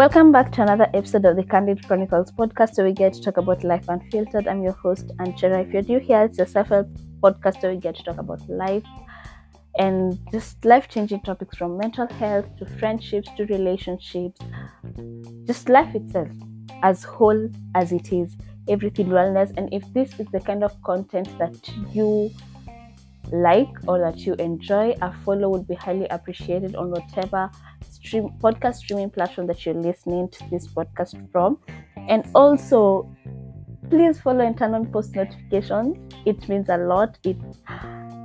[0.00, 3.36] Welcome back to another episode of the Candid Chronicles podcast where we get to talk
[3.36, 4.48] about life unfiltered.
[4.48, 5.60] I'm your host, Angela.
[5.60, 6.88] If you're new here, it's a self help
[7.22, 8.82] podcast where we get to talk about life
[9.76, 14.40] and just life changing topics from mental health to friendships to relationships,
[15.44, 16.30] just life itself
[16.82, 18.38] as whole as it is,
[18.70, 19.52] everything wellness.
[19.58, 21.58] And if this is the kind of content that
[21.92, 22.30] you
[23.30, 27.50] like or that you enjoy, a follow would be highly appreciated on whatever
[28.02, 31.58] stream podcast streaming platform that you're listening to this podcast from.
[32.08, 33.14] And also
[33.88, 35.96] please follow and turn on post notifications.
[36.24, 37.18] It means a lot.
[37.24, 37.36] It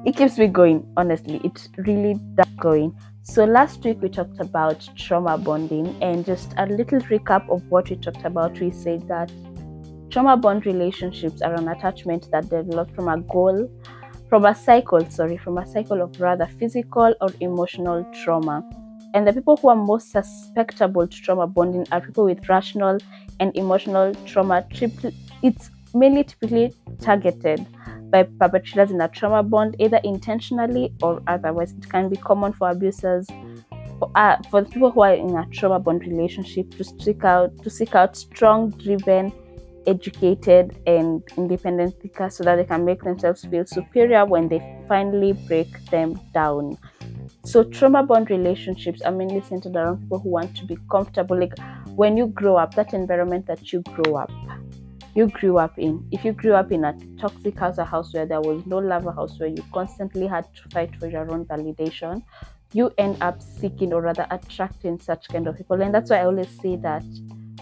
[0.06, 1.42] it keeps me going, honestly.
[1.44, 2.96] It really does going.
[3.24, 7.90] So last week we talked about trauma bonding and just a little recap of what
[7.90, 8.60] we talked about.
[8.60, 9.32] We said that
[10.12, 13.70] trauma bond relationships are an attachment that develops from a goal
[14.30, 18.64] from a cycle, sorry, from a cycle of rather physical or emotional trauma.
[19.16, 22.98] And the people who are most susceptible to trauma bonding are people with rational
[23.40, 24.68] and emotional trauma.
[25.42, 27.66] It's mainly typically targeted
[28.12, 31.72] by perpetrators in a trauma bond, either intentionally or otherwise.
[31.72, 33.26] It can be common for abusers,
[34.00, 37.58] for, uh, for the people who are in a trauma bond relationship, to seek out
[37.64, 39.32] to seek out strong, driven,
[39.88, 45.32] educated, and independent thinkers so that they can make themselves feel superior when they finally
[45.32, 46.78] break them down.
[47.46, 51.40] So trauma bond relationships are mainly centered around people who want to be comfortable.
[51.40, 51.54] Like
[51.96, 54.32] when you grow up, that environment that you grow up,
[55.14, 56.06] you grew up in.
[56.12, 59.06] If you grew up in a toxic house, a house where there was no love,
[59.06, 62.24] a house where you constantly had to fight for your own validation,
[62.74, 65.82] you end up seeking or rather attracting such kind of people.
[65.82, 67.06] And that's why I always say that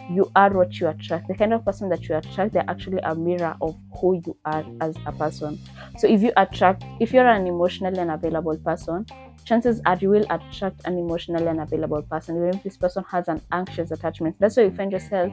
[0.09, 1.27] you are what you attract.
[1.27, 4.65] The kind of person that you attract, they're actually a mirror of who you are
[4.81, 5.59] as a person.
[5.97, 9.05] So if you attract, if you're an emotionally unavailable person,
[9.45, 13.41] chances are you will attract an emotionally unavailable person, even if this person has an
[13.51, 14.35] anxious attachment.
[14.39, 15.31] That's why you find yourself,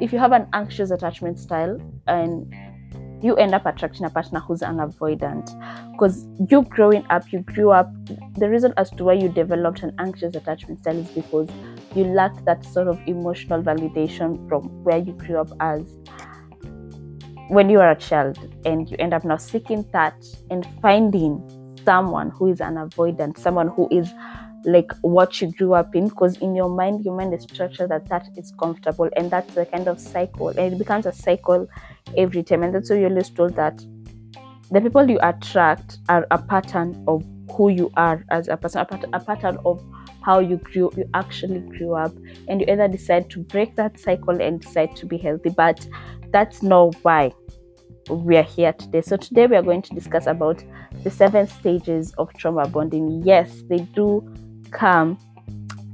[0.00, 2.52] if you have an anxious attachment style and
[3.22, 5.46] you end up attracting a partner who's an avoidant
[5.92, 7.90] because you growing up you grew up
[8.36, 11.48] the reason as to why you developed an anxious attachment style is because
[11.94, 15.96] you lacked that sort of emotional validation from where you grew up as
[17.48, 21.42] when you were a child and you end up now seeking that and finding
[21.84, 24.12] someone who is an avoidant someone who is
[24.64, 28.08] like what you grew up in because in your mind you mind is structured that
[28.08, 31.68] that is comfortable and that's the kind of cycle and it becomes a cycle
[32.16, 32.62] every time.
[32.62, 33.84] And that's why you're always told that
[34.70, 38.84] the people you attract are a pattern of who you are as a person a,
[38.84, 39.82] pat- a pattern of
[40.22, 42.12] how you grew you actually grew up.
[42.48, 45.86] And you either decide to break that cycle and decide to be healthy but
[46.32, 47.32] that's not why
[48.10, 50.62] we are here today so today we are going to discuss about
[51.02, 54.22] the seven stages of trauma bonding yes they do
[54.70, 55.18] come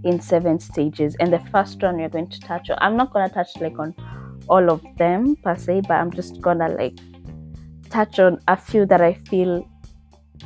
[0.05, 3.29] in seven stages and the first one we're going to touch on i'm not going
[3.29, 3.95] to touch like on
[4.49, 6.99] all of them per se but i'm just gonna like
[7.91, 9.67] touch on a few that i feel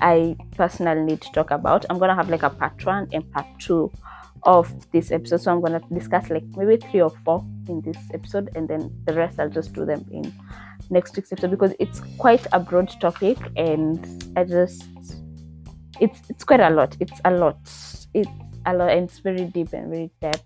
[0.01, 1.85] I personally need to talk about.
[1.89, 3.93] I'm gonna have like a part one and part two
[4.43, 5.41] of this episode.
[5.43, 9.15] So I'm gonna discuss like maybe three or four in this episode, and then the
[9.15, 10.33] rest I'll just do them in
[10.91, 14.84] next week's episode because it's quite a broad topic, and I just
[16.00, 16.97] it's it's quite a lot.
[17.00, 17.59] It's a lot.
[18.15, 18.28] It's
[18.67, 20.44] a lot, and it's very deep and very depth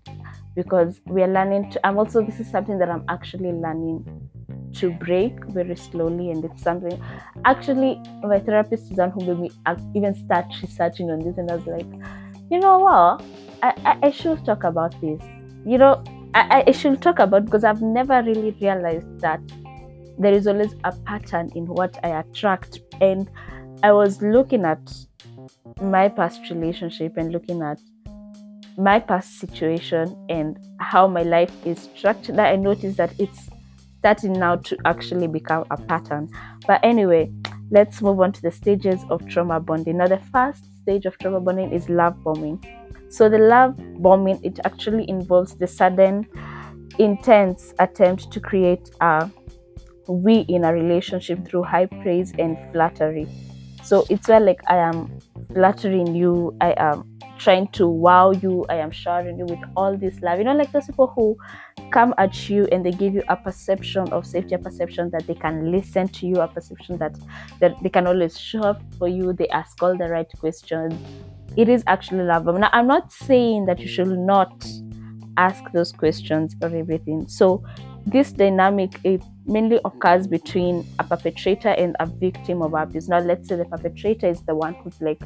[0.54, 1.86] because we are learning to.
[1.86, 4.04] I'm also this is something that I'm actually learning
[4.74, 7.02] to break very slowly and it's something
[7.44, 9.50] actually my therapist is one who made me
[9.94, 11.86] even start researching on this and I was like
[12.50, 13.22] you know what
[13.62, 15.22] I, I, I should talk about this
[15.66, 16.04] you know
[16.34, 19.40] I, I should talk about because I've never really realized that
[20.18, 23.30] there is always a pattern in what I attract and
[23.82, 24.92] I was looking at
[25.80, 27.78] my past relationship and looking at
[28.76, 33.48] my past situation and how my life is structured I noticed that it's
[33.98, 36.28] starting now to actually become a pattern.
[36.66, 37.30] But anyway,
[37.70, 39.98] let's move on to the stages of trauma bonding.
[39.98, 42.64] Now, the first stage of trauma bonding is love bombing.
[43.10, 46.26] So, the love bombing it actually involves the sudden,
[46.98, 49.30] intense attempt to create a
[50.08, 53.28] we in a relationship through high praise and flattery.
[53.84, 55.18] So it's where like I am
[55.52, 60.20] flattering you, I am trying to wow you, I am showering you with all this
[60.20, 60.38] love.
[60.38, 61.36] You know, like those people who
[61.90, 65.34] come at you and they give you a perception of safety, a perception that they
[65.34, 67.16] can listen to you, a perception that,
[67.60, 70.94] that they can always show up for you, they ask all the right questions.
[71.56, 72.46] It is actually love.
[72.46, 74.66] Now, I'm not saying that you should not
[75.36, 77.26] ask those questions or everything.
[77.28, 77.64] So,
[78.10, 83.08] this dynamic it mainly occurs between a perpetrator and a victim of abuse.
[83.08, 85.20] Now, let's say the perpetrator is the one who's like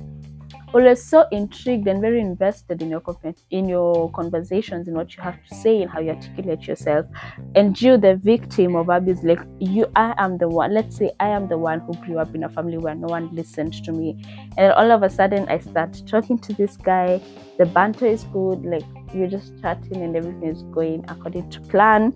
[0.74, 3.02] always so intrigued and very invested in your
[3.50, 7.04] in your conversations in what you have to say and how you articulate yourself
[7.54, 11.28] and you the victim of abuse like you i am the one let's say i
[11.28, 14.24] am the one who grew up in a family where no one listened to me
[14.56, 17.20] and all of a sudden i start talking to this guy
[17.58, 22.14] the banter is good like we're just chatting and everything is going according to plan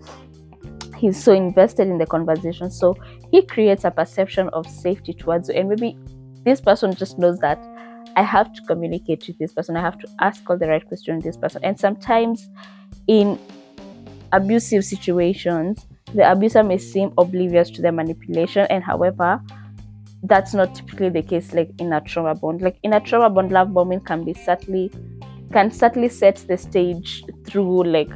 [0.97, 2.97] he's so invested in the conversation so
[3.31, 5.97] he creates a perception of safety towards you and maybe
[6.45, 7.59] this person just knows that
[8.17, 9.77] I have to communicate with this person.
[9.77, 11.63] I have to ask all the right questions to this person.
[11.63, 12.49] And sometimes
[13.09, 13.39] in
[14.33, 18.67] abusive situations, the abuser may seem oblivious to the manipulation.
[18.71, 19.43] And however,
[20.23, 22.63] that's not typically the case like in a trauma bond.
[22.63, 24.91] Like in a trauma bond, love bombing can be subtly
[25.53, 28.11] can certainly set the stage through like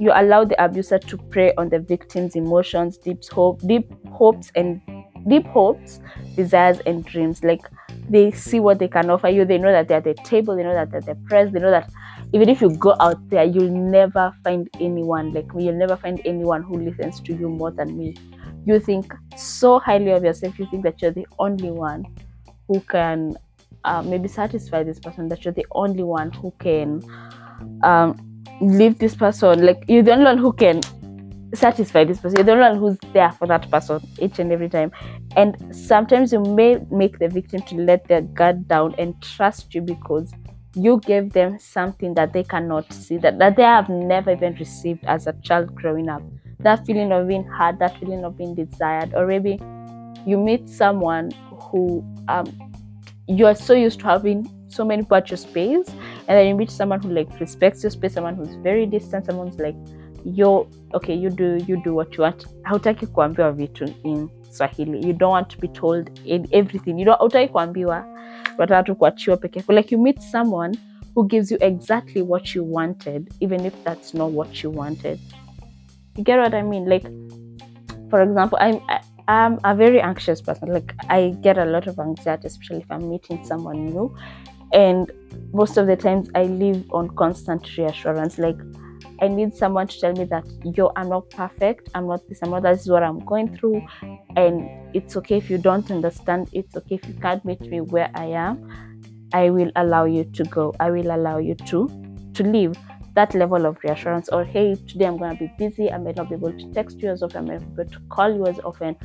[0.00, 4.80] you allow the abuser to prey on the victim's emotions, deep hope, deep hopes and
[5.28, 6.00] deep hopes,
[6.36, 7.44] desires and dreams.
[7.44, 7.60] Like
[8.08, 9.44] they see what they can offer you.
[9.44, 10.56] They know that they're at the table.
[10.56, 11.52] They know that they're the press.
[11.52, 11.90] They know that
[12.32, 15.66] even if you go out there, you'll never find anyone like me.
[15.66, 18.16] You'll never find anyone who listens to you more than me.
[18.64, 20.58] You think so highly of yourself.
[20.58, 22.06] You think that you're the only one
[22.68, 23.36] who can
[23.84, 25.28] uh, maybe satisfy this person.
[25.28, 27.02] That you're the only one who can
[27.82, 28.29] um,
[28.60, 29.64] leave this person.
[29.64, 30.80] Like you're the only one who can
[31.54, 32.38] satisfy this person.
[32.38, 34.92] You're the only one who's there for that person each and every time.
[35.36, 39.82] And sometimes you may make the victim to let their guard down and trust you
[39.82, 40.32] because
[40.74, 45.04] you gave them something that they cannot see, that, that they have never even received
[45.04, 46.22] as a child growing up.
[46.60, 49.58] That feeling of being heard, that feeling of being desired, or maybe
[50.26, 52.46] you meet someone who um,
[53.26, 55.88] you are so used to having so many people at your space,
[56.30, 59.50] and then you meet someone who like respects your space, someone who's very distant, someone
[59.56, 59.74] like
[60.24, 62.44] yo okay you do you do what you want.
[62.62, 65.06] Hautaki kuambiwa vitu in swahili.
[65.06, 66.20] You don't want to be told
[66.52, 66.98] everything.
[66.98, 68.04] You don't hautaki kuambiwa
[68.58, 70.78] unataka tu kuachiwa peke yako like you meet someone
[71.14, 75.18] who gives you exactly what you wanted even if that's not what you wanted.
[76.16, 76.88] You get what i mean?
[76.88, 77.08] Like
[78.10, 80.72] for example i'm I, i'm a very anxious person.
[80.72, 84.16] Like i get a lot of anxiety especially if i'm meeting someone new
[84.72, 85.10] and
[85.52, 88.56] most of the times i live on constant reassurance like
[89.22, 92.50] I need someone to tell me that yo, I'm not perfect, I'm not this, I'm
[92.50, 93.86] not that, this is what I'm going through.
[94.36, 98.10] And it's okay if you don't understand, it's okay if you can't meet me where
[98.14, 98.66] I am.
[99.32, 100.74] I will allow you to go.
[100.80, 101.88] I will allow you to
[102.34, 102.74] to leave.
[103.14, 106.36] That level of reassurance, or hey, today I'm gonna be busy, I may not be
[106.36, 108.58] able to text you as often, I may not be able to call you as
[108.60, 108.96] often.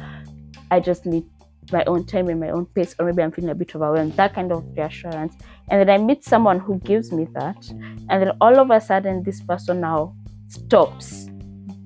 [0.72, 1.26] I just need
[1.72, 4.14] my own time and my own pace, or maybe I'm feeling a bit overwhelmed.
[4.14, 5.36] That kind of reassurance.
[5.70, 7.70] And then I meet someone who gives me that.
[8.10, 10.16] And then all of a sudden, this person now
[10.48, 11.30] stops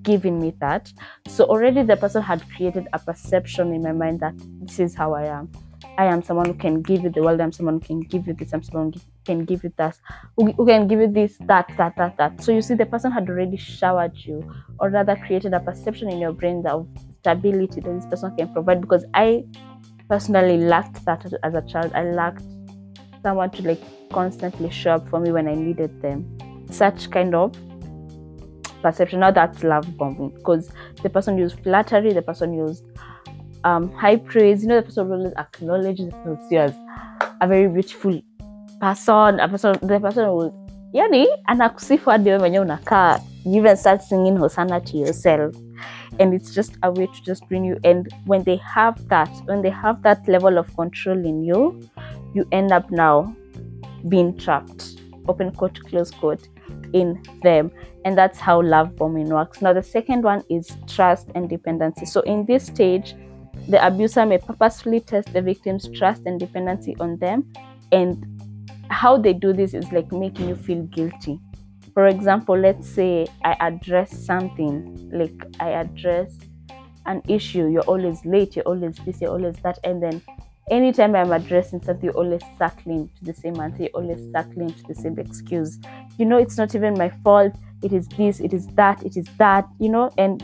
[0.03, 0.91] giving me that.
[1.27, 5.13] So already the person had created a perception in my mind that this is how
[5.13, 5.51] I am.
[5.97, 7.41] I am someone who can give you the world.
[7.41, 8.53] I'm someone who can give you this.
[8.53, 9.97] I'm someone who can give you that.
[10.37, 12.41] Who, can give you this, that, that, that, that.
[12.41, 14.49] So you see, the person had already showered you,
[14.79, 16.87] or rather created a perception in your brain that of
[17.19, 18.79] stability that this person can provide.
[18.79, 19.43] Because I
[20.09, 21.91] personally lacked that as a child.
[21.93, 22.43] I lacked
[23.21, 26.37] someone to like constantly show up for me when I needed them.
[26.69, 27.55] Such kind of
[28.81, 29.19] perception.
[29.19, 30.71] Now that's love bombing because
[31.03, 32.83] the person used flattery, the person used
[33.63, 34.63] um, high praise.
[34.63, 36.13] You know, the person always acknowledges
[36.49, 36.73] you as
[37.41, 38.19] a very beautiful
[38.81, 39.39] person.
[39.39, 40.51] A person, the person will,
[40.93, 41.27] yani,
[42.05, 43.19] hadi wewe mwenyewe unakaa.
[43.45, 45.55] You even start singing Hosanna to yourself
[46.19, 47.79] and it's just a way to just bring you.
[47.83, 51.89] And when they have that when they have that level of control in you
[52.33, 53.35] you end up now
[54.07, 56.47] being trapped open quote close quote
[56.93, 57.71] in them.
[58.05, 59.61] And that's how love bombing works.
[59.61, 62.05] Now the second one is trust and dependency.
[62.05, 63.15] So in this stage
[63.67, 67.51] the abuser may purposefully test the victim's trust and dependency on them.
[67.91, 68.25] And
[68.89, 71.39] how they do this is like making you feel guilty
[71.99, 76.31] for example let's say i address something like i address
[77.07, 80.21] an issue you're always late you're always this you're always that and then
[80.71, 84.83] anytime i'm addressing something you're always circling to the same answer you're always circling to
[84.87, 85.77] the same excuse.
[86.17, 87.53] You know it's not even my fault
[87.83, 90.41] it is this it is that it is that you know and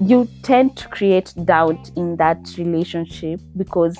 [0.00, 3.96] you tend to create doubt in that relationship because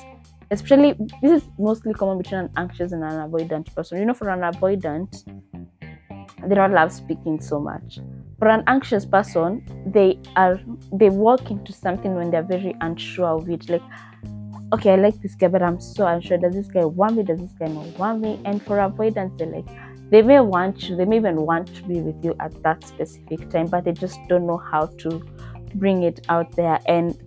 [0.50, 3.98] especially this is mostly common between an anxious and an avoidant person.
[3.98, 5.24] You know for an avoidant
[6.47, 7.99] they don't love speaking so much.
[8.38, 10.61] For an anxious person, they are
[10.92, 13.68] they walk into something when they're very unsure of it.
[13.68, 13.83] Like,
[14.73, 16.38] okay, I like this guy, but I'm so unsure.
[16.38, 17.23] Does this guy want me?
[17.25, 18.40] Does this guy not want me?
[18.45, 19.66] And for avoidance, they like
[20.11, 23.50] they may want you, they may even want to be with you at that specific
[23.50, 25.23] time, but they just don't know how to
[25.75, 26.78] bring it out there.
[26.87, 27.18] And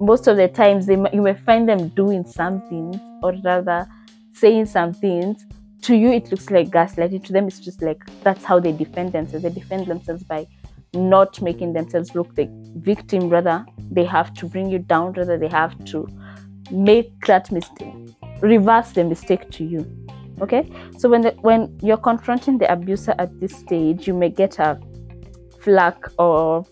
[0.00, 3.86] most of the times, they you may find them doing some things, or rather
[4.32, 5.46] saying some things
[5.82, 9.12] to you it looks like gaslighting to them it's just like that's how they defend
[9.12, 9.42] themselves.
[9.42, 10.46] They defend themselves by
[10.92, 15.48] not making themselves look the victim rather they have to bring you down rather they
[15.48, 16.08] have to
[16.70, 17.94] make that mistake
[18.40, 19.86] reverse the mistake to you
[20.40, 20.66] okay?
[20.98, 24.80] So when the, when you're confronting the abuser at this stage you may get a
[25.60, 26.64] flack or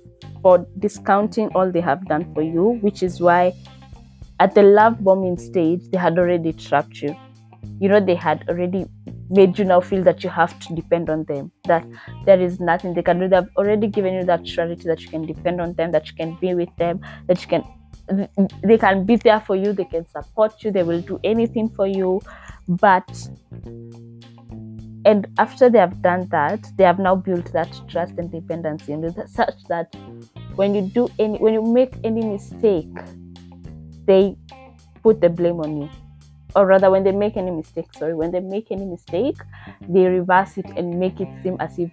[0.42, 3.52] for discounting all they have done for you which is why
[4.40, 7.14] at the love bombing stage they had already trapped you
[7.80, 8.86] you know they had already
[9.30, 11.86] made you now feel that you have to depend on them that
[12.24, 13.28] there is nothing they can do.
[13.28, 16.36] They've already given you that surety that you can depend on them that you can
[16.40, 17.64] be with them that you can
[18.64, 21.86] they can be there for you they can support you they will do anything for
[21.86, 22.20] you.
[22.68, 23.28] But
[25.04, 29.14] and after they have done that they have now built that trust and dependency and
[29.28, 29.94] such that
[30.56, 32.88] when you do any when you make any mistake
[34.06, 34.36] they
[35.02, 35.88] put the blame on you
[36.56, 39.92] or rather when they make any mistake sorry when they make any mistake mm-hmm.
[39.92, 41.90] they reverse it and make it seem as if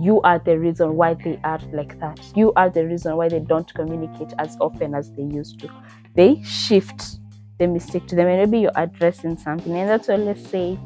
[0.00, 2.20] you are the reason why they are like that.
[2.34, 5.68] You are the reason why they don't communicate as often as they used to.
[6.14, 7.18] They shift
[7.58, 9.76] the mistake to them and maybe you're addressing something.
[9.76, 10.78] And that's why let's say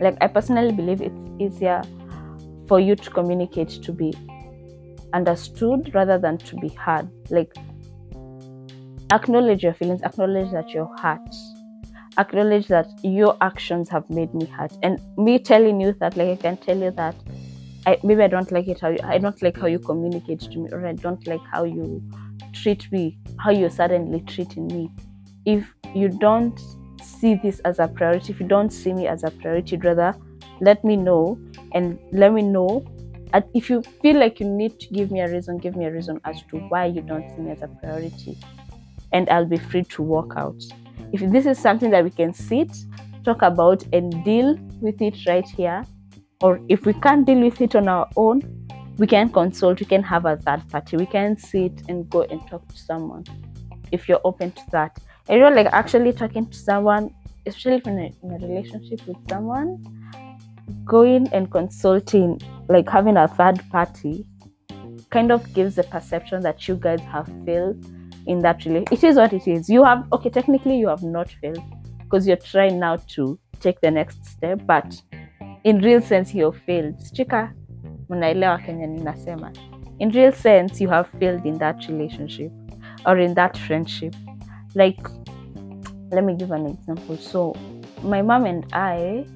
[0.00, 1.82] like i personally believe it's easier
[2.66, 4.14] for you to communicate to be
[5.12, 7.08] understood rather than to be heard.
[7.30, 7.52] Like
[9.12, 11.34] acknowledge your feelings acknowledge that you're hurt
[12.20, 14.72] acknowledge that your actions have made me hurt.
[14.82, 17.14] And me telling you that like i can tell you that
[17.86, 20.58] I, maybe i don't like it how you, i don't like how you communicate to
[20.58, 22.02] me or i don't like how you
[22.52, 24.90] treat me how you're suddenly treating me.
[25.46, 26.58] If you don't
[27.02, 30.14] see this as a priority if you don't see me as a priority rather
[30.60, 31.38] let me know
[31.72, 32.84] and let me know.
[33.54, 36.20] If you feel like you need to give me a reason give me a reason
[36.24, 38.36] as to why you don't see me as a priority.
[39.12, 40.62] And i'll be free to walk out
[41.12, 42.76] if this is something that we can sit,
[43.24, 45.84] talk about, and deal with it right here,
[46.42, 48.42] or if we can't deal with it on our own,
[48.98, 52.46] we can consult, we can have a third party, we can sit and go and
[52.48, 53.24] talk to someone
[53.92, 54.98] if you're open to that.
[55.28, 57.14] And you're like actually talking to someone,
[57.46, 59.82] especially a, in a relationship with someone,
[60.84, 64.26] going and consulting, like having a third party,
[65.10, 67.84] kind of gives the perception that you guys have failed
[68.30, 68.92] in that relationship.
[68.92, 69.68] It is what it is.
[69.68, 71.62] You have okay, technically you have not failed
[71.98, 75.02] because you're trying now to take the next step, but
[75.64, 76.96] in real sense you have failed.
[77.12, 77.52] Chika,
[78.08, 79.52] mnaelewa Kenya ninasema.
[79.98, 82.50] In real sense, you have failed in that relationship
[83.04, 84.14] or in that friendship.
[84.74, 84.98] Like,
[86.10, 87.16] let me give an example.
[87.18, 87.54] So,
[88.02, 89.26] my mom and I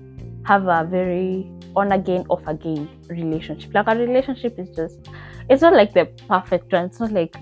[0.47, 3.75] have a very on again, off again relationship.
[3.75, 5.07] Like, a relationship is just,
[5.51, 6.87] it's not like the perfect one.
[6.87, 7.37] It's not like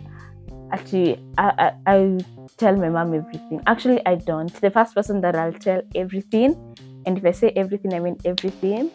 [0.72, 2.18] actually I, I, I
[2.56, 3.60] tell my mom everything.
[3.66, 4.52] Actually i don't.
[4.60, 6.56] The first person that i'll tell everything
[7.06, 8.90] and if i say everything i mean everything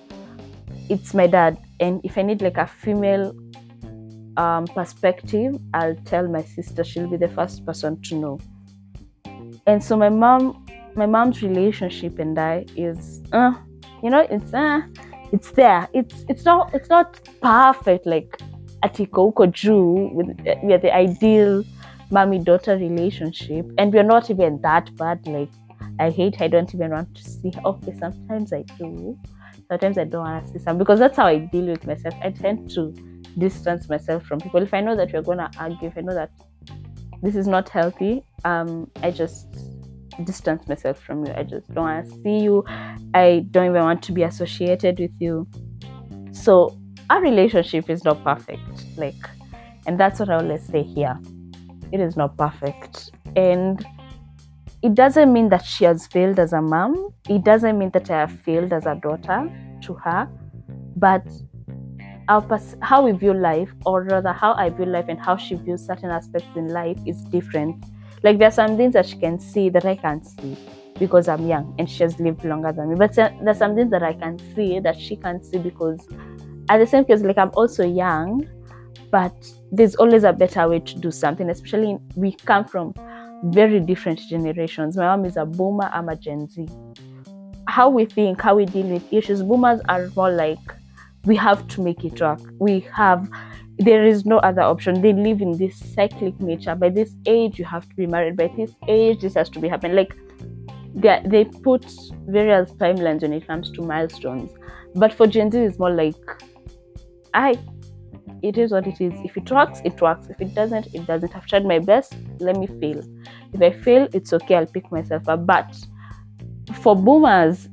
[0.90, 1.58] it's my dad.
[1.80, 3.36] And if i need like a female
[4.38, 6.84] um, perspective i'll tell my sister.
[6.84, 8.40] She'll be the first person to know.
[9.66, 10.66] And so my mom
[10.96, 13.54] my mom's relationship and i is uh,
[14.02, 14.82] you know it's uh,
[15.32, 15.88] it's there.
[15.94, 18.40] It's it's not it's not perfect like
[18.82, 20.30] atiko huko juu with
[20.64, 21.64] we are the ideal
[22.12, 23.66] mommy daughter relationship.
[23.78, 25.52] And we're not even that bad like
[26.00, 27.62] i hate i don't even want to see her.
[27.66, 29.18] okay sometimes i do
[29.68, 32.16] sometimes i don't want to see some because that's how i deal with myself.
[32.22, 32.94] I tend to
[33.38, 34.62] distance myself from people.
[34.62, 36.32] If i know that we're gonna argue if i know that
[37.24, 39.48] this is not healthy um i just
[40.24, 41.34] distance myself from you.
[41.36, 42.64] I just don't want to see you.
[43.14, 45.48] I don't even want to be associated with you.
[46.32, 46.76] So
[47.10, 49.30] our relationship is not perfect like
[49.88, 51.18] and that's what i always say here.
[51.92, 53.12] It is not perfect.
[53.36, 53.84] And
[54.84, 57.14] it doesn't mean that she has failed as a mom.
[57.30, 59.50] It doesn't mean that i have failed as a daughter
[59.84, 60.28] to her.
[60.98, 61.26] But
[62.28, 65.56] our pers- how we view life or rather how i view life and how she
[65.56, 67.86] views certain aspects in life is different.
[68.24, 70.58] Like there are some things that she can see that i can't see
[71.00, 72.96] because i'm young and she has lived longer than me.
[72.96, 76.06] But there's some things that i can see that she can't see because
[76.70, 78.48] at the same case like i'm also young
[79.12, 79.34] but
[79.72, 82.94] there's always a better way to do something especially in, we come from
[83.44, 84.98] very different generations.
[84.98, 86.68] My mom is a boomer i'm a gen z.
[87.68, 90.60] How we think how we deal with issues boomers are more like
[91.26, 92.40] we have to make it work.
[92.60, 93.30] We have
[93.80, 95.02] there is no other option.
[95.02, 96.74] They live in this cyclic nature.
[96.74, 98.38] By this age you have to be married.
[98.38, 99.96] By this age this has to be happening.
[99.96, 100.16] Like
[100.96, 101.86] they, they put
[102.28, 104.52] various timelines when it comes to milestones.
[104.96, 106.16] But for gen z it's more like
[107.38, 107.56] I
[108.44, 109.14] it is what it is.
[109.24, 110.28] If it works, it works.
[110.28, 111.36] If it doesn't, it doesn't.
[111.36, 112.16] I've tried my best.
[112.40, 113.02] Let me fail.
[113.54, 114.56] If I fail, it's okay.
[114.56, 115.46] I'll pick myself up.
[115.46, 115.76] But
[116.82, 117.70] for boomers,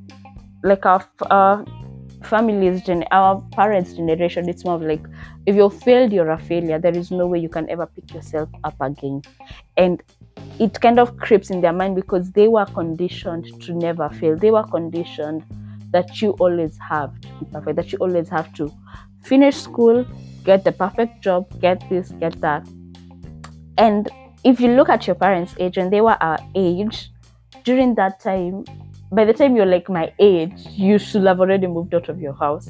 [0.62, 1.64] like our uh,
[2.24, 5.04] families gen our parents generation it's more like
[5.46, 8.48] if you're failed you're a failure there is no way you can ever pick yourself
[8.64, 9.20] up again
[9.76, 10.02] and
[10.58, 14.50] it kind of creeps in their mind because they were conditioned to never fail they
[14.50, 15.44] were conditioned
[15.90, 18.72] that you always have to be perfect that you always have to
[19.24, 20.04] finish school
[20.44, 22.66] get the perfect job get this get that
[23.78, 24.10] and
[24.44, 27.10] if you look at your parents age and they were our age
[27.64, 28.64] during that time
[29.14, 32.32] by the time you're like my age, you should have already moved out of your
[32.34, 32.68] house.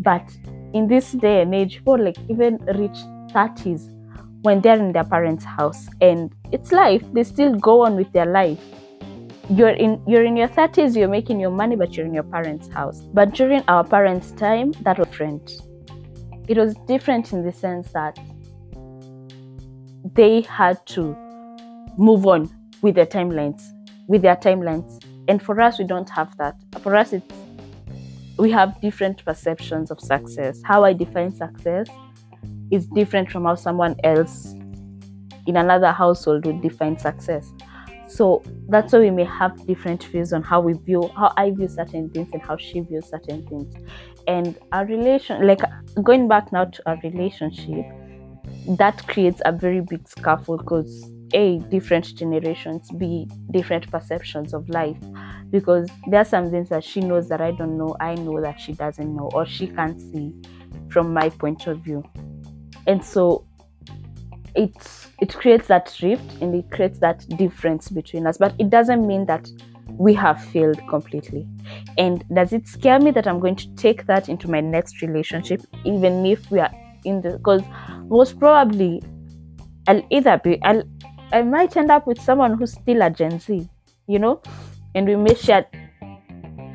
[0.00, 0.28] But
[0.72, 2.98] in this day and age, people like even reach
[3.32, 3.94] 30s
[4.42, 7.02] when they're in their parents' house and it's life.
[7.12, 8.60] They still go on with their life.
[9.50, 12.68] You're in you're in your 30s, you're making your money, but you're in your parents'
[12.68, 13.00] house.
[13.14, 15.50] But during our parents' time, that was different.
[16.48, 18.18] It was different in the sense that
[20.14, 21.14] they had to
[21.98, 22.50] move on
[22.80, 23.62] with their timelines,
[24.06, 25.04] with their timelines.
[25.28, 26.56] And for us we don't have that.
[26.82, 27.26] For us it's
[28.38, 30.62] we have different perceptions of success.
[30.64, 31.88] How i define success
[32.70, 34.54] is different from how someone else
[35.46, 37.52] in another household would define success.
[38.06, 41.68] So that's why we may have different views on how we view how i view
[41.68, 43.74] certain things and how she views certain things
[44.28, 45.60] and our relation like
[46.04, 47.84] going back now to our relationship
[48.76, 54.96] that creates a very big scaffold because a different generations b different perceptions of life.
[55.50, 58.60] Because there are some things that she knows that i don't know i know that
[58.60, 60.34] she doesn't know or she can't see
[60.90, 62.02] from my point of view.
[62.86, 63.46] And so
[64.54, 64.74] it
[65.20, 68.38] it creates that rift and it creates that difference between us.
[68.38, 69.48] But it doesn't mean that
[69.98, 71.46] we have failed completely
[71.98, 75.60] and does it scare me that i'm going to take that into my next relationship
[75.84, 76.70] even if we are
[77.04, 77.62] in the because
[78.08, 79.02] most probably
[79.88, 80.82] i'll either be i'll
[81.30, 83.68] I might end up with someone who's still a Gen Z,
[84.06, 84.40] you know,
[84.94, 85.66] and we may share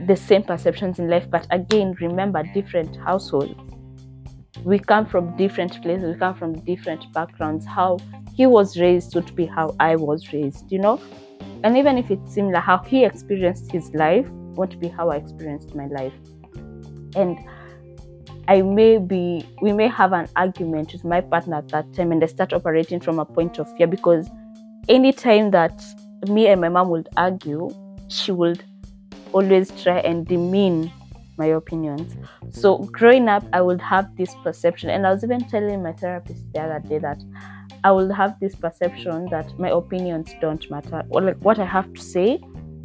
[0.06, 3.56] the same perceptions in life, but again, remember different households.
[4.63, 7.65] We come from different places, we come from different backgrounds.
[7.65, 7.97] How
[8.36, 11.02] he was raised would be how I was raised, you know,
[11.63, 15.73] and even if it's similar, how he experienced his life won't be how I experienced
[15.76, 16.13] my life.
[17.15, 17.38] And
[18.47, 22.23] I may be, we may have an argument with my partner at that time, and
[22.23, 24.30] I start operating from a point of fear because
[24.89, 25.84] anytime that
[26.28, 27.69] me and my mom would argue,
[28.10, 28.63] she would
[29.32, 30.91] always try and demean
[31.38, 32.15] my opinions.
[32.52, 36.52] So growing up, I would have this perception, and I was even telling my therapist
[36.54, 37.23] the other day that
[37.84, 41.93] I will have this perception that my opinions don't matter, or like what I have
[41.93, 42.39] to say,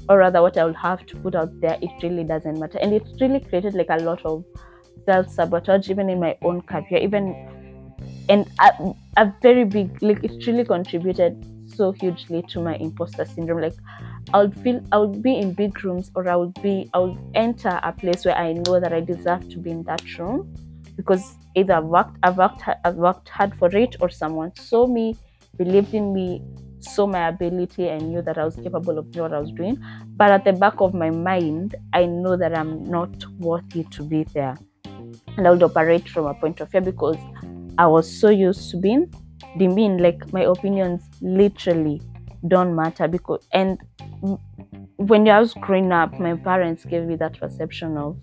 [0.08, 2.92] or rather what I will have to put out there, it really doesn't matter, and
[2.92, 4.44] it really created like a lot of
[5.06, 7.34] self sabotage, even in my own career, even
[8.28, 13.60] and a, a very big like it really contributed so hugely to my imposter syndrome.
[13.60, 13.74] Like
[14.34, 17.18] I would feel I would be in big rooms or I would be I would
[17.34, 20.54] enter a place where I know that I deserve to be in that room
[20.96, 25.16] because either I've worked I've worked I've worked hard for it or someone saw me,
[25.56, 26.42] believed in me,
[26.80, 29.82] saw my ability and knew that I was capable of doing what I was doing.
[30.16, 34.24] But at the back of my mind, I know that I'm not worthy to be
[34.24, 34.56] there.
[35.36, 37.16] And I would operate from a point of fear because
[37.78, 39.12] I was so used to being
[39.56, 42.00] demeaned like my opinions literally
[42.46, 43.78] don't matter because and
[44.96, 48.16] when I was growing up my parents gave me that perception of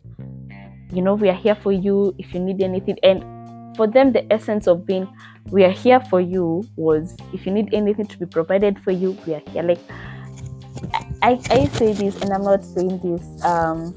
[0.92, 3.24] you know we are here for you if you need anything and
[3.76, 5.08] for them the essence of being
[5.52, 9.18] we are here for you was if you need anything to be provided for you
[9.26, 9.80] we are here like
[11.22, 13.94] i i say this and i'm not saying this um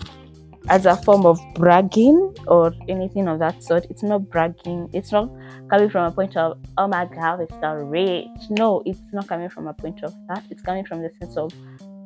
[0.69, 3.87] as a form of bragging or anything of that sort.
[3.91, 4.89] It's not bragging.
[4.93, 5.31] It's not
[5.71, 8.29] coming from a point of, oh my God, it's so rich.
[8.51, 10.45] No, it's not coming from a point of that.
[10.51, 11.53] It's coming from the sense of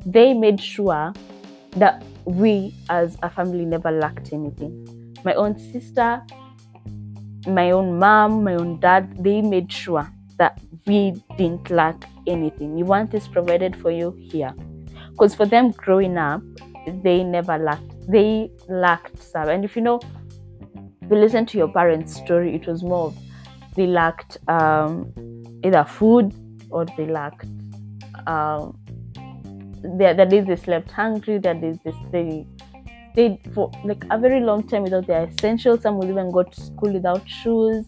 [0.07, 1.13] they made sure
[1.77, 5.17] that we as a family never lacked anything.
[5.25, 6.23] My own sister,
[7.47, 10.09] my own mom, my own dad, they made sure
[10.39, 12.77] that we didn't lack anything.
[12.77, 14.55] You want this provided for you here.
[15.11, 16.43] Because for them growing up,
[17.03, 19.49] they never lacked they lacked some.
[19.49, 20.01] And if you know,
[21.01, 23.15] if you listen to your parents' story, it was more
[23.75, 25.13] they lacked um,
[25.65, 26.35] either food
[26.71, 27.47] or they lacked.
[28.27, 28.79] Um,
[29.83, 31.37] there, there is they slept hungry.
[31.37, 32.47] Is this they
[33.13, 35.83] stayed for like a very long time without their essentials.
[35.83, 37.87] Some will even go to school without shoes,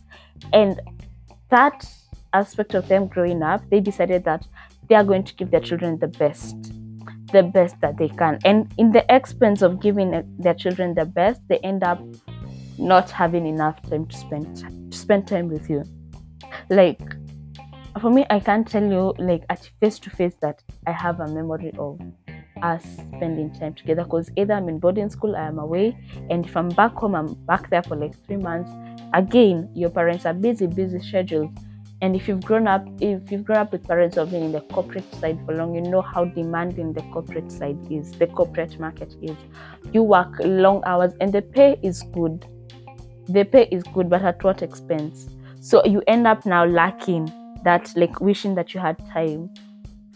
[0.52, 0.80] and
[1.50, 1.86] that
[2.32, 4.46] aspect of them growing up, they decided that
[4.88, 6.72] they are going to give their children the best
[7.32, 8.38] the best that they can.
[8.44, 12.00] And in the expense of giving uh, their children the best, they end up
[12.78, 15.84] not having enough time to spend to spend time with you.
[16.70, 17.00] Like
[18.00, 21.28] for me, I can't tell you like at face to face that I have a
[21.28, 22.00] memory of
[22.62, 22.82] us
[23.16, 25.96] spending time together because either I'm in boarding school, I am away,
[26.30, 28.70] and if I'm back home, I'm back there for like three months.
[29.12, 31.50] Again, your parents are busy, busy schedules.
[32.02, 34.52] And if you've grown up, if you've grown up with parents who have been in
[34.52, 38.78] the corporate side for long, you know how demanding the corporate side is, the corporate
[38.78, 39.36] market is.
[39.92, 42.44] You work long hours and the pay is good.
[43.28, 45.28] The pay is good, but at what expense?
[45.60, 47.32] So you end up now lacking
[47.64, 49.50] that, like wishing that you had time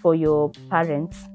[0.00, 1.28] for your parents.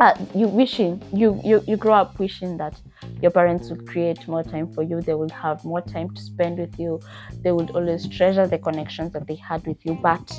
[0.00, 2.80] Uh, you wishing you, you you grow up wishing that
[3.20, 5.00] your parents would create more time for you.
[5.02, 7.00] They would have more time to spend with you.
[7.42, 9.98] They would always treasure the connections that they had with you.
[10.00, 10.30] But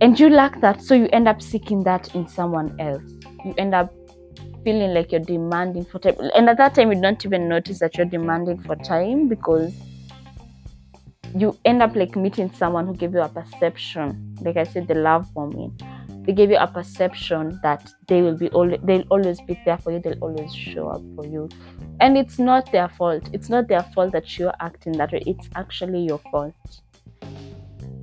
[0.00, 3.02] and you lack that so you end up seeking that in someone else.
[3.44, 3.92] You end up
[4.64, 6.16] feeling like you're demanding for time.
[6.34, 9.74] And at that time you don't even notice that you're demanding for time because
[11.34, 14.94] you end up like meeting someone who gave you a perception like i said the
[14.94, 15.76] love bombing
[16.24, 19.90] they gave you a perception that they will be always they'll always be there for
[19.90, 21.48] you they'll always show up for you.
[22.00, 23.28] And it's not their fault.
[23.32, 25.22] It's not their fault that you're acting that way.
[25.26, 26.54] It's actually your fault.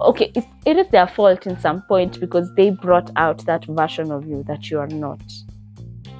[0.01, 4.11] Okay it, it is their fault in some point because they brought out that version
[4.11, 5.21] of you that you are not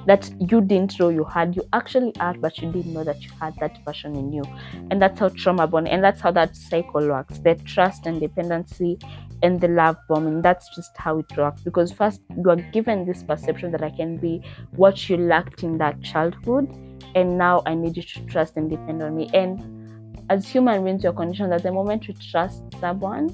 [0.06, 1.56] that you didn't know you had.
[1.56, 4.42] You actually had but you didn't know that you had that version in you.
[4.90, 7.38] And that's how trauma bond and that's how that cycle works.
[7.38, 8.98] The trust and dependency
[9.42, 11.62] and the love bombing that's just how it works.
[11.62, 14.42] Because first you are given this perception that i can be
[14.76, 16.68] what you lacked in that childhood
[17.14, 19.30] and now i need you to trust and depend on me.
[19.34, 23.28] And as human beings you're conditioned that the moment you trust someone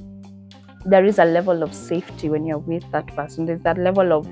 [0.87, 3.45] there is a level of safety when you're with that person.
[3.45, 4.29] There's that level of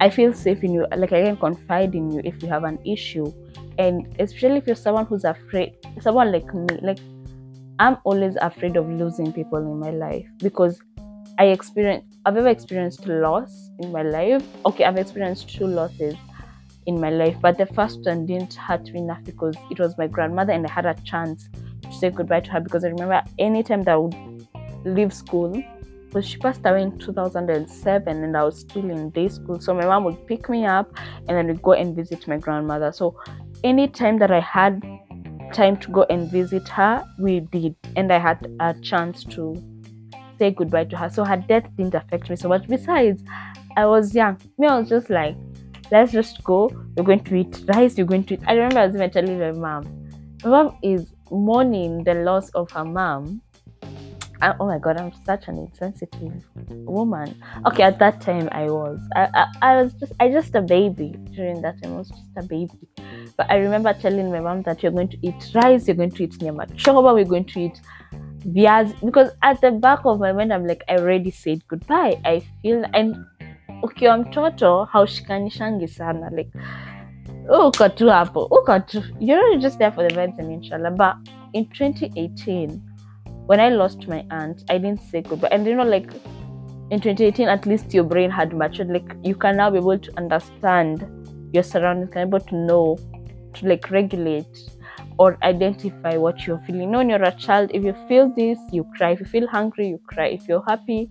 [0.00, 2.78] i feel safe in you like i can confide in you if you have an
[2.84, 3.32] issue
[3.78, 6.98] and especially if you're someone who's afraid someone like me like
[7.78, 10.80] i'm always afraid of losing people in my life because
[11.38, 14.42] I experienced I've ever experienced loss in my life.
[14.66, 16.16] Okay, I've experienced two losses
[16.86, 20.08] in my life, but the first one didn't hurt me enough because it was my
[20.08, 21.48] grandmother and I had a chance
[21.82, 24.16] to say goodbye to her because I remember anytime that I would
[24.84, 25.62] leave school
[26.08, 29.60] because she passed away in 2007 and I was still in day school.
[29.60, 30.92] So my mom would pick me up
[31.28, 32.92] and then we'd go and visit my grandmother.
[32.92, 33.14] So
[33.62, 34.82] anytime that I had
[35.52, 37.76] time to go and visit her, we did.
[37.96, 39.54] And I had a chance to
[40.38, 41.10] say goodbye to her.
[41.10, 42.66] So her death didn't affect me so much.
[42.66, 43.22] Besides,
[43.76, 44.40] I was young.
[44.56, 45.36] Me, I was just like,
[45.90, 46.70] let's just go.
[46.96, 47.98] We're going to eat rice.
[47.98, 48.40] You're going to eat.
[48.46, 50.08] I remember I was even telling my mom.
[50.42, 53.42] My mom is mourning the loss of her mom.
[54.40, 57.40] And, oh my god, I'm such an insensitive woman.
[57.66, 59.00] Okay, at that time I was.
[59.16, 61.94] I, I, I was just I just a baby during that time.
[61.94, 62.78] I was just a baby.
[63.36, 66.24] But I remember telling my mom that you're going to eat rice, you're going to
[66.24, 67.80] eat nyama choma, we're going to eat
[68.40, 72.20] viazi because at the back of my mind I'm like I already said goodbye.
[72.24, 73.16] I feel and
[73.84, 76.50] okay i'm talking mtoto haushikanishangi sana like
[77.48, 81.14] oh, uko tu hapo uko tu you're just there for the vibes and inshallah but
[81.52, 82.80] in 2018
[83.48, 86.12] when I lost my aunt I didn't say goodbye and you know like
[86.90, 90.16] in 2018 at least your brain had matured like you can now be able to
[90.16, 91.06] understand
[91.52, 92.98] your surroundings can be able to know
[93.54, 94.70] to like regulate
[95.18, 96.82] or identify what you're feeling.
[96.82, 99.10] You know, when you're a child, if you feel this, you cry.
[99.12, 100.26] If you feel hungry, you cry.
[100.26, 101.10] If you're happy,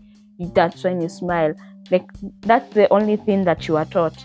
[0.54, 1.54] that's when you smile.
[1.92, 2.10] Like
[2.42, 4.24] that's the only thing that you are taught.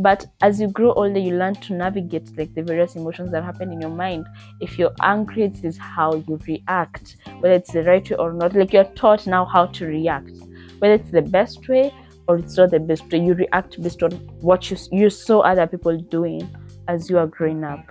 [0.00, 3.72] But as you grow older, you learn to navigate like the various emotions that happen
[3.72, 4.28] in your mind.
[4.60, 8.54] If you're angry, this is how you react, whether it's the right way or not.
[8.54, 10.30] Like you're taught now how to react,
[10.78, 11.92] whether it's the best way
[12.28, 13.18] or it's not the best way.
[13.18, 16.48] You react based on what you you saw other people doing
[16.86, 17.84] as you are growing up.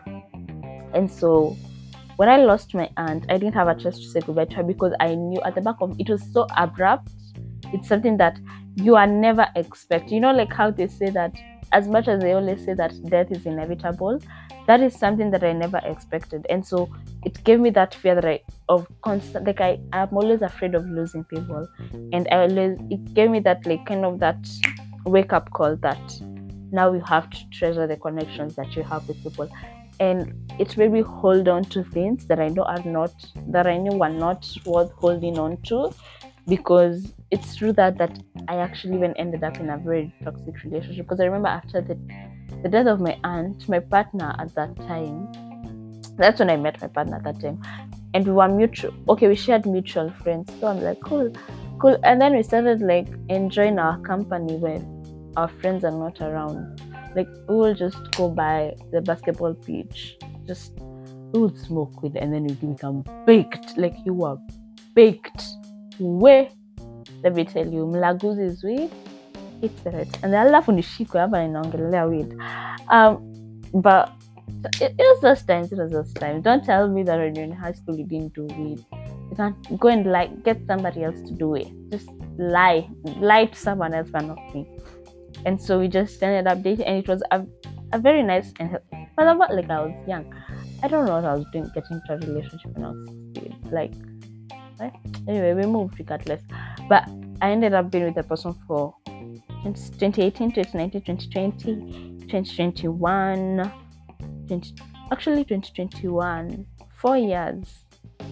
[0.94, 1.58] And so
[2.16, 4.64] when I lost my aunt, I didn't have a chance to say goodbye to her
[4.64, 7.12] because I knew at the back of it was so abrupt.
[7.74, 8.40] It's something that
[8.76, 10.10] you are never expect.
[10.10, 11.34] You know, like how they say that
[11.72, 14.20] as much as they always say that death is inevitable,
[14.68, 16.46] that is something that I never expected.
[16.50, 16.90] And so
[17.24, 20.86] it gave me that fear that I of constant like I, I'm always afraid of
[20.90, 21.68] losing people.
[22.12, 24.48] And I always it gave me that like kind of that
[25.06, 26.22] wake up call that
[26.72, 29.50] now you have to treasure the connections that you have with people
[30.00, 33.14] and it made me hold on to things that I know are not
[33.48, 35.94] that I knew were not worth holding on to
[36.48, 41.06] because it's true that that I actually even ended up in a very toxic relationship
[41.06, 41.98] because I remember after the
[42.64, 45.32] the death of my aunt, my partner at that time,
[46.18, 47.62] that's when I met my partner at that time,
[48.14, 48.94] and we were mutual.
[49.10, 51.32] Okay, we shared mutual friends, so I'm like, cool,
[51.80, 56.82] cool, and then we started like enjoying our company when our friends are not around
[57.18, 60.74] like we will just go by the basketball pitch, just
[61.34, 63.78] we would smoke weed and then we become baked.
[63.78, 64.38] Like you are
[64.94, 65.44] baked.
[66.00, 66.50] Where
[67.24, 68.90] let me tell you, Mlaguzi
[69.62, 72.36] hate steroids and alafu nishikwe hapa ninaongelelea weed
[72.92, 73.34] um
[73.74, 74.10] but
[74.82, 77.50] it, it was those times it was those times don't tell me that when you're
[77.52, 78.86] in high school you didn't do weed
[79.30, 81.68] you can't go and like get somebody else to do it.
[81.90, 84.66] Just lie lie to someone else but not me
[85.46, 87.44] and so we just ended up dating and it was a,
[87.94, 88.78] a very nice and
[89.16, 90.26] but about like i was young.
[90.84, 93.94] I don't know what i was doing getting into a relationship when i was like
[94.80, 94.94] right?
[95.28, 96.42] anyway we moved regardless.
[96.90, 97.10] But
[97.42, 98.96] i ended up being with the person for
[99.64, 103.72] 2018 2019 2020 2021
[104.48, 104.74] 20,
[105.12, 107.84] actually 2021 four years.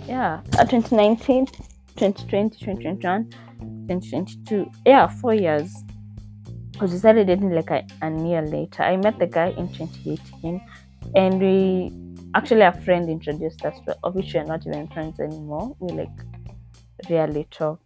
[0.07, 0.41] Yeah.
[0.57, 1.45] Uh, 2019
[1.97, 5.73] 2020 2021 2022 yeah four years.
[6.71, 8.83] Because we started dating like a, a year later.
[8.83, 10.61] I met the guy in 2018
[11.15, 11.91] and we
[12.33, 15.75] actually a friend introduced us of which we're not even friends anymore.
[15.79, 16.09] We like
[17.09, 17.79] rarely talk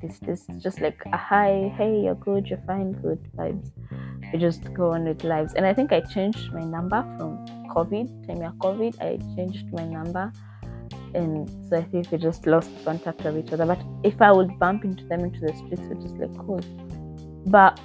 [0.00, 3.70] this this is just like a hi hey you're good you're fine good vibes.
[4.32, 5.54] We just go on with lives.
[5.54, 9.84] And i think i changed my number from covid time of covid i changed my
[9.84, 10.32] number.
[11.14, 13.66] And so i think we just lost contact of each other.
[13.66, 16.60] But if i would bump into them into the streets we're just like cool.
[17.46, 17.80] But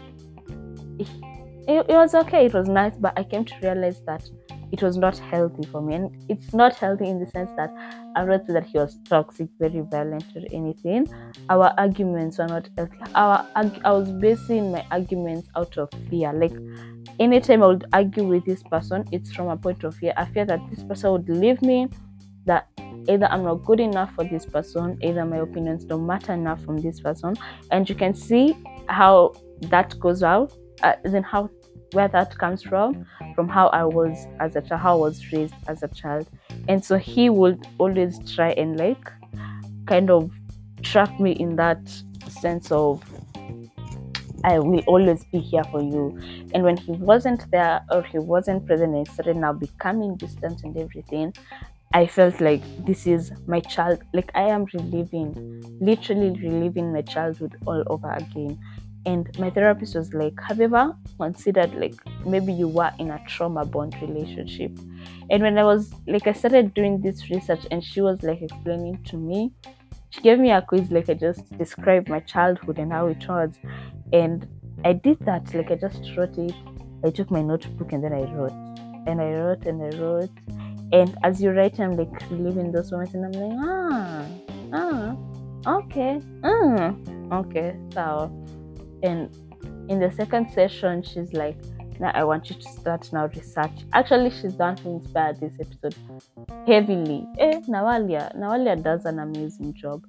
[1.67, 4.27] it, it was okay it was nice but i came to realize that
[4.71, 5.95] it was not healthy for me.
[5.95, 7.71] And it's not healthy in the sense that
[8.15, 11.07] i'm not saying that he was toxic very violent or anything.
[11.49, 12.97] Our arguments were not healthy.
[13.15, 16.33] Our i was basing my arguments out of fear.
[16.33, 16.57] Like
[17.19, 20.13] anytime i would argue with this person it's from a point of fear.
[20.17, 21.87] I fear that this person would leave me
[22.45, 22.67] that
[23.07, 26.77] either i'm not good enough for this person either my opinions don't matter enough from
[26.81, 27.35] this person.
[27.71, 28.55] And you can see
[28.87, 30.53] how that goes out
[30.83, 31.49] uh, then how
[31.93, 35.53] where that comes from from how i was as a child how i was raised
[35.67, 36.27] as a child
[36.67, 39.11] and so he would always try and like
[39.85, 40.31] kind of
[40.81, 41.79] trap me in that
[42.29, 43.03] sense of
[44.43, 46.17] I will always be here for you.
[46.53, 50.75] And when he wasn't there or he wasn't present and started now becoming distant and
[50.77, 51.33] everything,
[51.93, 54.01] I felt like this is my child.
[54.13, 58.59] Like I am reliving, literally reliving my childhood all over again.
[59.05, 63.19] And my therapist was like, Have you ever considered like maybe you were in a
[63.27, 64.77] trauma bond relationship?
[65.29, 69.03] And when I was like, I started doing this research and she was like explaining
[69.05, 69.51] to me,
[70.11, 73.57] she gave me a quiz, like I just described my childhood and how it was.
[74.11, 74.47] And
[74.83, 76.53] I did that, like I just wrote it.
[77.03, 78.51] I took my notebook and then I wrote.
[79.07, 80.29] And I wrote and I wrote.
[80.91, 84.25] And as you write, I'm like reliving those moments and I'm like, ah,
[84.73, 88.29] ah, okay, mm, okay, so
[89.03, 89.29] and
[89.89, 91.57] in the second session she's like
[91.99, 93.71] now i want you to start now research.
[93.93, 95.95] Actually she's done one who inspired this episode
[96.65, 97.27] heavily.
[97.37, 100.05] Eh nawalia nawalia does an amazing job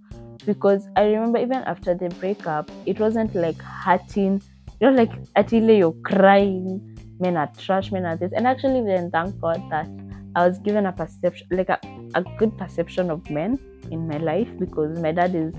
[0.47, 4.41] because i remember even after the breakup it wasn't like hurting
[4.81, 6.89] you know like atile you're crying.
[7.21, 8.33] Men are trash men are this.
[8.35, 9.89] And actually then thank god that
[10.35, 11.79] i was given a perception like a,
[12.15, 13.59] a good perception of men
[13.91, 15.55] in my life because my dad is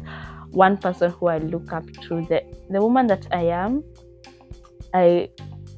[0.54, 2.22] one person who I look up to.
[2.22, 3.84] The the woman that I am,
[4.94, 5.30] I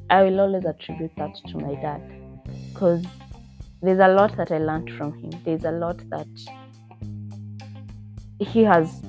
[0.09, 2.01] I will always attribute that to my dad.
[2.73, 3.03] Because
[3.81, 5.31] there's a lot that I learned from him.
[5.43, 6.27] There's a lot that
[8.39, 9.01] he has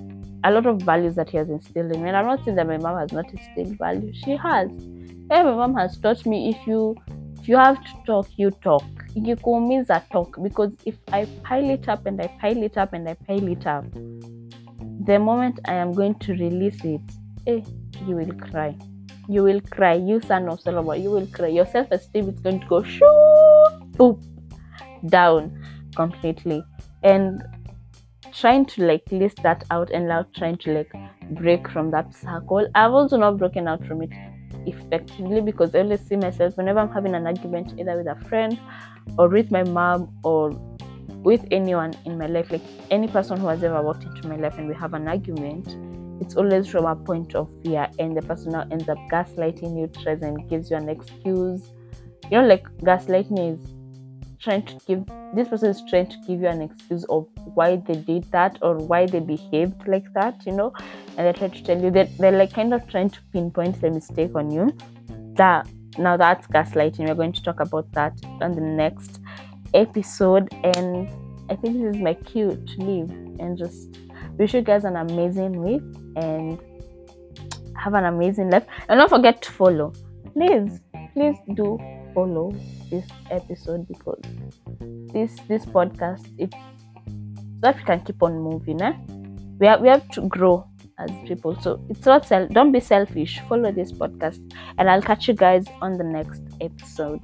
[0.44, 2.08] a lot of values that he has instilled in me.
[2.08, 4.12] And I'm not saying that my mom has not instilled value.
[4.14, 4.70] She has.
[5.28, 6.94] Hey, my mom has taught me if you
[7.40, 8.84] if you have to talk, you talk.
[9.14, 12.92] You means a talk because if I pile it up and I pile it up
[12.92, 13.86] and I pile it up,
[15.06, 17.00] the moment I am going to release it,
[17.46, 17.60] eh,
[18.06, 18.76] you will cry.
[19.28, 19.94] You will cry.
[19.94, 21.48] You son of Solomon, you will cry.
[21.48, 23.04] Your self esteem is going to go shoo,
[23.98, 24.22] boop,
[25.08, 25.62] down
[25.94, 26.62] completely.
[27.02, 27.42] And
[28.32, 30.92] trying to like list that out and now trying to like
[31.30, 32.68] break from that circle.
[32.74, 34.10] I've also not broken out from it
[34.66, 38.58] effectively because I always see myself whenever I'm having an argument either with a friend
[39.18, 40.50] or with my mom or
[41.26, 42.62] with anyone in my life, like
[42.92, 45.66] any person who has ever walked into my life and we have an argument,
[46.20, 49.88] it's always from a point of fear, and the person now ends up gaslighting you,
[49.88, 51.72] tries and gives you an excuse.
[52.30, 53.58] You know, like gaslighting is
[54.38, 57.96] trying to give this person is trying to give you an excuse of why they
[57.96, 60.72] did that or why they behaved like that, you know,
[61.18, 63.90] and they try to tell you that they're like kind of trying to pinpoint the
[63.90, 64.72] mistake on you.
[65.34, 65.66] That
[65.98, 67.08] now that's gaslighting.
[67.08, 69.18] We're going to talk about that on the next
[69.74, 71.08] episode and
[71.48, 73.98] I think this is my cue to leave and just
[74.36, 75.82] wish you guys an amazing week
[76.16, 76.58] and
[77.76, 78.64] have an amazing life.
[78.88, 79.92] And don't forget to follow.
[80.32, 80.80] Please,
[81.12, 81.78] please do
[82.14, 82.52] follow
[82.90, 84.20] this episode because
[85.12, 88.82] this this podcast it's so that we can keep on moving.
[88.82, 88.92] Eh?
[89.58, 90.66] We have we have to grow
[90.98, 91.58] as people.
[91.60, 92.50] So it's not self.
[92.50, 93.40] Don't be selfish.
[93.48, 94.40] Follow this podcast,
[94.78, 97.20] and I'll catch you guys on the next episode.